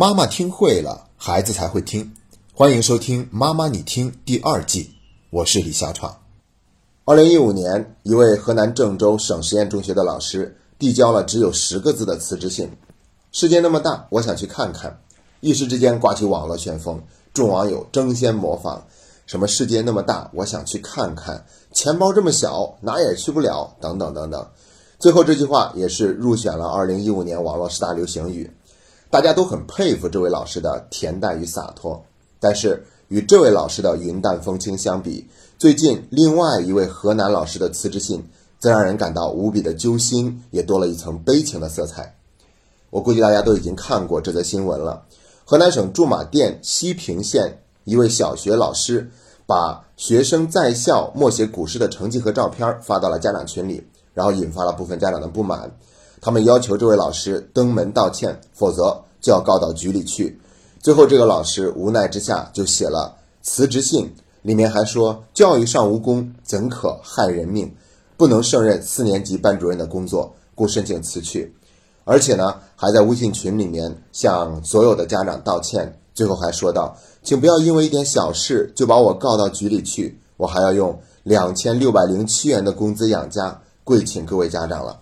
[0.00, 2.14] 妈妈听会了，孩子才会听。
[2.54, 4.94] 欢迎收听《妈妈你听》第二季，
[5.28, 6.16] 我是李小闯。
[7.04, 12.70] 二零一五年，一位河南郑州省实验中学的老师递交了只有十个字的辞职信
[13.30, 15.02] ：“世界那么大，我想去看看。”
[15.40, 17.02] 一时之间刮起网络旋风，
[17.34, 18.86] 众网友争先模仿
[19.26, 21.44] ：“什么世界那么大，我想去看看。”
[21.74, 24.48] 钱包这么小，哪也去不了，等等等等。
[24.98, 28.50] 最后这句话也是入选了二零一五年网络十大流行语。
[29.10, 32.04] 大家都很佩服这位老师的恬淡与洒脱，
[32.38, 35.26] 但是与这位老师的云淡风轻相比，
[35.58, 38.24] 最近另外一位河南老师的辞职信，
[38.60, 42.14] 则让人感到无比的揪心，也多了一层悲情的色彩。
[42.90, 45.02] 我估计大家都已经看过这则新闻了。
[45.44, 49.10] 河南省驻马店西平县一位小学老师，
[49.44, 53.82] 把学生在校默写古诗的成绩和照片发到了家长群里，
[54.14, 55.76] 然后引发了部分家长的不满。
[56.20, 60.38] 他们要求这位老师登门道歉，否则就要告到局里去。
[60.80, 64.12] 最后，这个老师无奈之下就写了辞职信，
[64.42, 67.74] 里面还说：“教育上无功，怎可害人命？
[68.16, 71.54] 不能胜任四年级班主任的工作，故申请辞去。”
[72.04, 75.98] 而且呢，还在微信群里面向所有的家长道歉。
[76.14, 85.00] 最后还说道：“请不要因为一点小事就把我告到局里去，我还要用两千六百零七元的工资养家，跪请各位家长了。”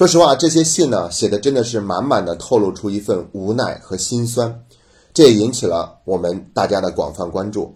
[0.00, 4.64] 说实话，这些信呢写的真的是满满的，透露出一份无奈和心酸，
[5.12, 7.74] 这也引起了我们大家的广泛关注。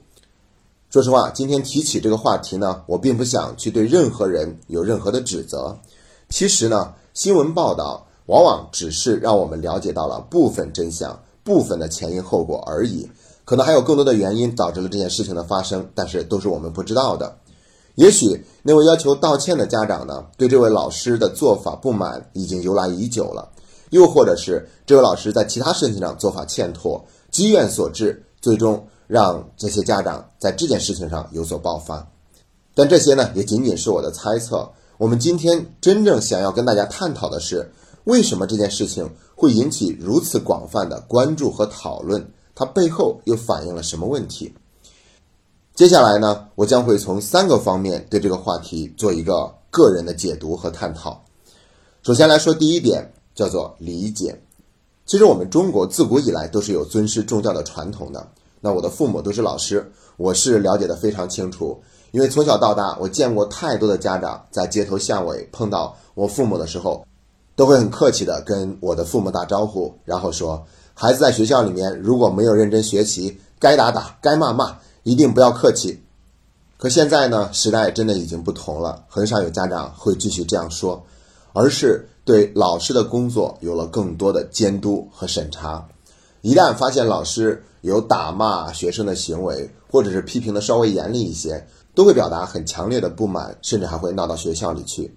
[0.89, 5.77] 说实话，今天提起这个话题呢，我并不想去对任何人有任何的指责。
[6.31, 13.07] 其实呢，新闻报道往往只是让我们了解到了部分真相、部分的前因后果而已，
[13.45, 17.37] 可能还有更多的原因导致了这件事情的发生，但是都是我们不知道的。
[17.97, 23.49] 也许那位要求道歉的家长呢，对这位老师的做法不满已经由来已久了；
[23.91, 32.05] 又或者是这位老师在其他事情上做法欠妥，积怨所致，最终让这些家长在这件事情上有所爆发。
[32.75, 34.69] 但这些呢，也仅仅是我的猜测。
[34.99, 37.73] 我们今天真正想要跟大家探讨的是，
[38.05, 42.27] 为什么这件事情会引起如此广泛的关注和讨论？
[42.57, 44.53] 它背后又反映了什么问题？
[45.75, 51.21] 接下来呢，我将会从三个方面对这个话题做一个个人的解读和探讨。
[52.05, 54.41] 首先来说第一点，叫做理解。
[55.05, 58.25] 其实我们中国自古以来都是有尊师重教的传统的。
[58.61, 61.83] 那我的父母都是老师，我是了解的非常清楚。
[62.13, 67.05] 因为从小到大，我见过太多的家长在街头巷尾碰到我父母的时候，
[67.57, 70.65] 都会很客气的跟我的父母打招呼，然后说
[70.95, 76.03] ：“孩子在学校里面如果没有认真学习，该打打，该骂骂。”一定不要客气。
[76.77, 81.07] 可现在呢，时代真的已经不同了，很少有家长会继续这样说，
[81.53, 85.87] 而是对老师的工作有了更多的监督和审查。
[86.43, 95.15] 一旦发现老师有打骂学生的行为，或者是批评的稍微严厉一些，都会表达很强烈的不满，甚至还会闹到学校里去。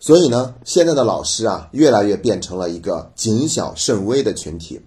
[0.00, 4.80] 所以呢，现在的老师啊，越来越变成了一个谨小慎微的群体。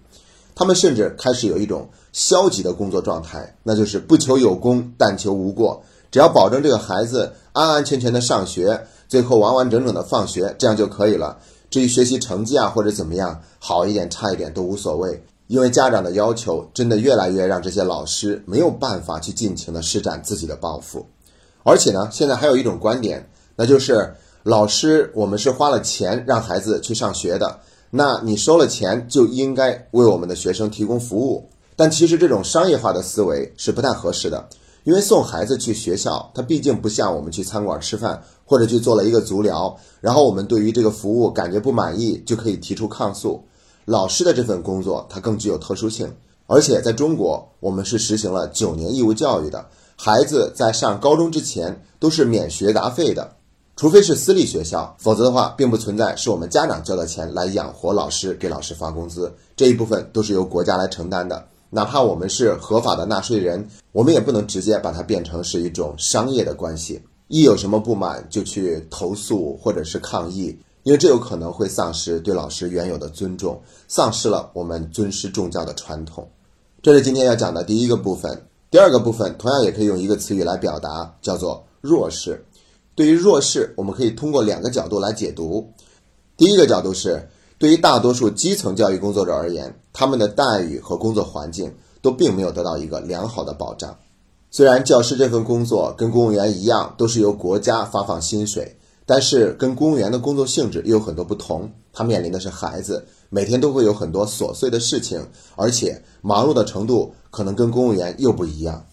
[0.58, 5.80] 他们甚至开始有一种消极的工作状态，那就是不求有功，但求无过。
[6.10, 11.38] 只要保证这个孩子安安全全的上学，最后完完整整的放学，这样就可以了。
[11.70, 15.22] 至于学习成绩啊或者怎么样，好一点差一点都无所谓。
[15.46, 21.06] 因为家长的要求真的越来越让这些老师没有办法去尽情的施展自己的抱负。
[21.62, 27.60] 而且呢，现在还有一种观点，那就是老师我们是花了钱让孩子去上学的。
[27.90, 34.48] 那你收了钱就应该为我们的学生提供服务，但其实这种商业化的思维是不太合适的，
[34.84, 43.42] 因为送孩子去学校，它毕竟不像我们去餐馆吃饭或者去做了一个足疗，然后我们对于这个服务感觉不满意就可以提出抗诉。
[43.86, 46.14] 老师的这份工作它更具有特殊性，
[46.46, 49.66] 而且在中国我们是实行了九年义务教育的，
[49.96, 53.36] 孩子在上高中之前都是免学杂费的。
[53.78, 61.46] 除非是私立学校，否则的话，并不存在是我们家长交的钱来养活老师，给老师发工资，这一部分都是由国家来承担的。
[61.70, 67.00] 哪怕我们是合法的纳税人，我们也不能直接把它变成是一种商业的关系。
[67.28, 76.28] 一有什么不满就去投诉或者是抗议，因为这有可能会丧失对老师原有的尊重，丧失了我们尊师重教的传统。
[76.82, 78.42] 这是今天要讲的第一个部分。
[78.72, 82.44] 第二个部分同样也可以用一个词语来表达，叫做弱势。
[82.98, 85.72] 对于弱势，我们可以通过两个角度来解读。
[86.36, 91.72] 第一个角度是，对于大多数基层教育工作者而言，他们的待遇和工作环境
[92.02, 93.96] 都并没有得到一个良好的保障。
[94.50, 101.70] 虽然教师这份工作跟公务员一样，都是由国家发放薪水，但是跟公务员的工作性质又有很多不同。
[101.92, 105.24] 他面临的是孩子，每天都会有很多琐碎的事情，
[105.54, 108.84] 而且忙碌的程度可能跟公务员又不一样。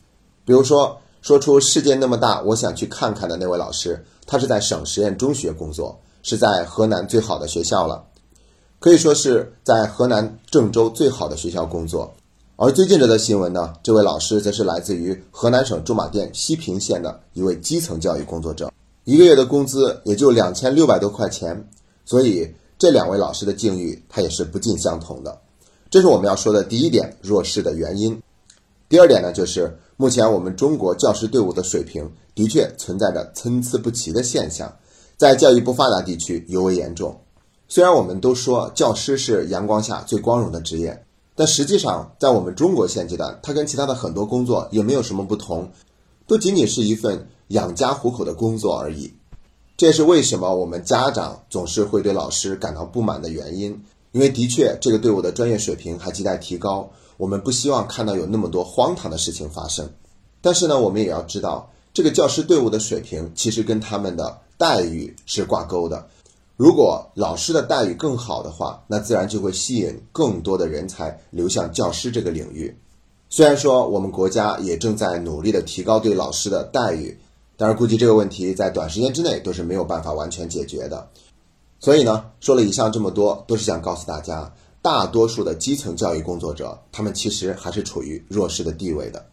[0.45, 8.05] 比如说，说出“世界那么大，我想去看看”的那位老师，他是在省实验中学工作，是在河南最好的学校了，
[8.77, 12.13] 可以说是在河南郑州最好的学校工作。
[12.57, 18.71] 而最近这则新闻呢，这位老师则是来自于河南省驻马店西平县的一位基层教育工作者，
[19.05, 21.67] 一个月的工资也就两千六百多块钱，
[22.05, 25.35] 所以这两位老师的境遇他也是不尽相同的。
[25.89, 28.21] 这是我们要说的第一点弱势的原因。
[28.87, 34.77] 第二点呢，就是目前我们中国教师队伍的水平的确存在着参差不齐的现象，
[35.17, 37.21] 在教育不发达地区尤为严重。
[37.67, 41.01] 虽然我们都说教师是阳光下最光荣的职业。
[41.37, 45.69] 但实际上，在我们中国现阶段，它跟其他的很多工作也没有什么不同，
[46.27, 49.13] 都仅仅是一份养家糊口的工作而已。
[49.75, 53.83] 这也是为什么我们家长总是会对老师感到不满的原因。
[54.13, 59.89] 因为的确，这个队伍的专业水平还亟待提高，我们不希望看到有那么多荒唐的事情发生。
[60.41, 66.07] 但是呢，我们也要知道，这个教师队伍的水平其实跟他们的待遇是挂钩的。
[66.57, 72.73] 如果老师的待遇更好的话，那自然就会吸引更多的人才流向教师这个领域。
[73.27, 77.17] 虽然说我们国家也正在努力的提高对老师的待遇，
[77.57, 81.09] 但是估计这个问题在短时间之内都是没有办法完全解决的。
[81.79, 84.53] 所以呢，说了以上这么多，都是想告诉大家，
[84.85, 89.25] 大多数的基层教育工作者，他们其实还是处于弱势的地位的。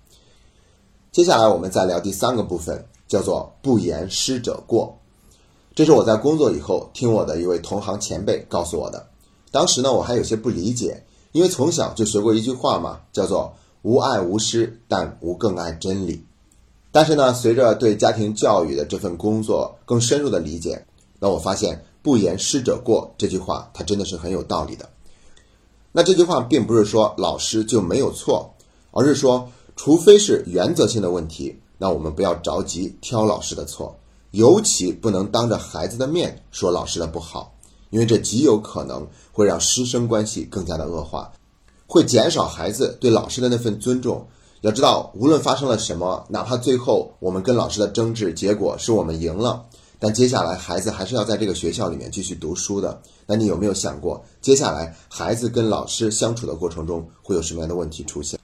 [1.10, 4.98] 接下来我们再聊第三个部分，叫做“不言师者过”。
[5.76, 9.06] 这是我在工作以后听我的一位同行前辈告诉我的。
[9.50, 13.54] 当时呢，我还有些不理解，因为从小就学过一句话嘛，叫做
[13.84, 16.24] “无爱无师，但无更爱真理”。
[16.90, 20.86] 但是呢，随着对家庭教育的这份工作更深入的理解，
[21.18, 24.88] 那我发现“不言师者过”这句话，它真的是很有道理的。
[25.92, 28.54] 那这句话并不是说老师就没有错，
[28.90, 33.94] 而是说，除非是原则性的问题，那我们不要着急挑老师的错。
[34.30, 37.52] 尤其不能当着孩子的面说老师的不好，
[37.90, 41.30] 因为这极有可能会让师生关系更加的恶化，
[41.86, 44.26] 会减少孩子对老师的那份尊重。
[44.62, 49.66] 要知道，无论发生了什么，哪怕最后我们跟老师的争执结果是我们赢了，
[50.04, 53.00] 但接下来孩子还是要在这个学校里面继续读书的。
[53.24, 58.36] 那你有没有想过，接下来孩子跟老师相处的过程中会有什么样的问题出现？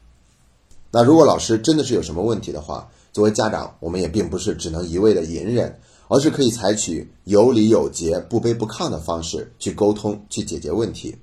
[0.92, 5.76] 那如果老师真的是有什么问题的话，作为家长，我们也并不是只能一味的隐忍，
[6.06, 11.16] 而是可以采取有理有节、不卑不亢的方式去沟通、去解决问题。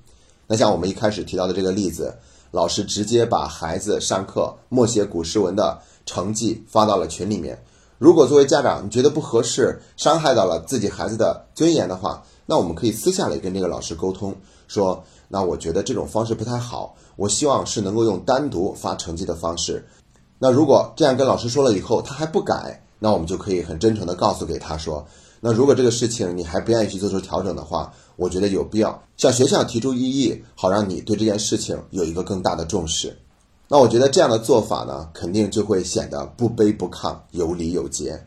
[0.46, 2.14] 那像我们一开始提到的这个例子，
[2.50, 7.58] 老师直接把孩子上课默写古诗文的成绩发到了群里面。
[7.98, 14.34] 如果作为家长你觉得不合适，伤害到了自己孩子的尊严的话，那我们可以私下里跟这个老师沟通，
[14.68, 19.82] 说，那我觉得这种方式不太好，我希望是能够用单独发成绩的方式。
[20.38, 25.06] 那如果这样跟老师说了以后，他还不改，那我们就可以很真诚的告诉给他说，
[25.40, 33.16] 那如果这个事情你还不愿意去做出调整的话，我觉得有必要向学校提出异议，好让你对这件事情有一个更大的重视。
[33.68, 38.24] 那我觉得这样的做法呢，肯定就会显得不卑不亢，有礼有节。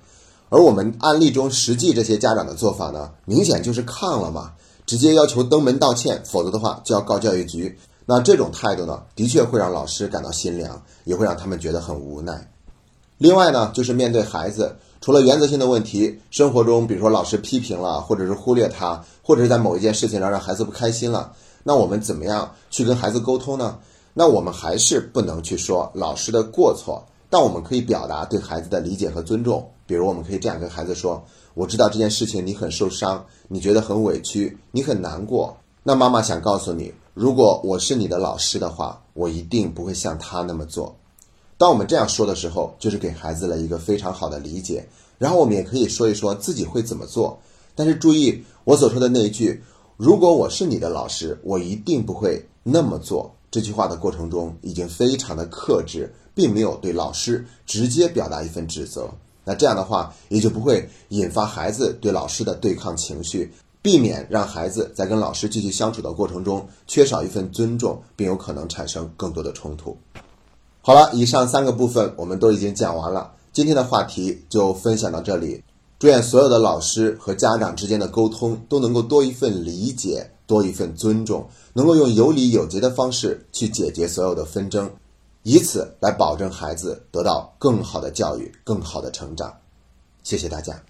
[0.49, 4.51] 而我们案例中实际这些家长的做法呢，明显就是抗了嘛，
[4.85, 7.77] 直接要求登门道歉，否则的话就要告教育局。
[8.05, 12.51] 那这种态度呢，的确会让老师感到心凉，也会让他们觉得很无奈。
[13.17, 21.31] 另外呢，就是面对孩子，除了原则性的问题，生活中比如说老师批评了，或者是忽略他，或者是在某一件事情上让孩子不开心了，
[21.63, 23.77] 那我们怎么样去跟孩子沟通呢？
[24.19, 29.65] 那我们还是不能去说老师的过错，但我们可以表达对孩子的理解和尊重。
[29.87, 31.23] 比如，我们可以这样跟孩子说
[31.55, 35.55] ：“我知道这件事情你很受伤，你觉得很委屈，你很难过。
[35.83, 40.97] 那妈妈想告诉你。”如果我是你的老师的话，我一定不会像他那么做。
[41.57, 44.85] 当我们这样说的时候，就是给孩子了一个非常好的理解。
[45.17, 47.39] 然后我们也可以说一说自己会怎么做。
[47.73, 49.63] 但是注意我所说的那一句
[49.95, 59.09] ：“如果我是你的老师，我一定不会那么做。”这句话的过程中已经非常的克制，并没有对老师直接表达一份指责。
[59.43, 63.51] 那这样的话，也就不会引发孩子对老师的对抗情绪。
[63.81, 69.97] 避免让孩子在跟老师继续相处的过程中缺少一份尊重，并有可能产生更多的冲突。
[70.81, 75.63] 好了，以上三个部分我们都已经讲完了，今天的话题就分享到这里。
[75.99, 84.89] 祝愿所有的老师和家长之间的沟通都能够多一份理解，多一份尊重，能够用有理有节的方式去解决所有的纷争，
[85.43, 89.53] 以此来保证孩子得到更好的教育、更好的成长。
[90.23, 90.81] 谢谢大家。